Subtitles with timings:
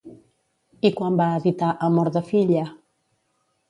[0.89, 2.69] I quan va editar Amor de filla?